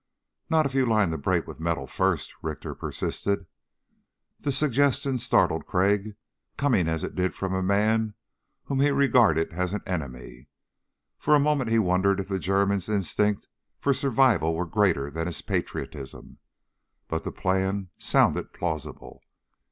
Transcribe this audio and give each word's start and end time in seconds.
"Not 0.49 0.65
if 0.65 0.73
you 0.73 0.87
lined 0.87 1.13
the 1.13 1.17
break 1.19 1.45
with 1.45 1.59
metal 1.59 1.85
first," 1.85 2.33
Richter 2.41 2.73
persisted. 2.73 3.45
The 4.39 4.51
suggestion 4.51 5.19
startled 5.19 5.67
Crag, 5.67 6.15
coming 6.57 6.87
as 6.87 7.03
it 7.03 7.13
did 7.13 7.35
from 7.35 7.53
a 7.53 7.61
man 7.61 8.15
whom 8.63 8.79
he 8.79 8.89
regarded 8.89 9.53
as 9.53 9.73
an 9.73 9.81
enemy. 9.85 10.47
For 11.19 11.35
a 11.35 11.39
moment 11.39 11.69
he 11.69 11.77
wondered 11.77 12.19
if 12.19 12.29
the 12.29 12.39
German's 12.39 12.89
instinct 12.89 13.47
for 13.77 13.93
survival 13.93 14.55
were 14.55 14.65
greater 14.65 15.11
than 15.11 15.27
his 15.27 15.43
patriotism. 15.43 16.39
But 17.07 17.23
the 17.23 17.31
plan 17.31 17.89
sounded 17.99 18.53
plausible. 18.53 19.21